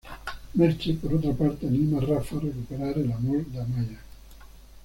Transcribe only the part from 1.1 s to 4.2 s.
otra parte, anima a Rafa a recuperar el amor de Amaia.